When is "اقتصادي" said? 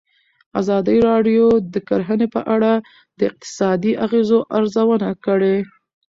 3.31-3.91